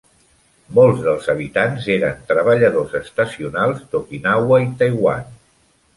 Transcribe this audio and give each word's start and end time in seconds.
Molts 0.77 1.01
dels 1.07 1.27
habitants 1.33 1.85
eren 1.97 2.25
treballadors 2.31 2.95
estacionals 3.03 3.87
d'Okinawa 3.93 4.63
i 4.69 4.71
Taiwan. 4.81 5.29